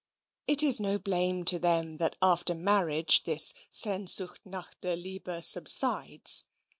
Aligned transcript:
It 0.47 0.63
is 0.63 0.79
no 0.79 0.97
blame 0.97 1.45
to 1.45 1.59
them 1.59 1.97
that 1.97 2.15
after 2.23 2.55
marriage 2.55 3.21
this 3.21 3.53
Sehnsucht 3.69 4.39
nach 4.43 4.73
der 4.81 4.95
Liebe 4.95 5.43
subsides. 5.43 6.45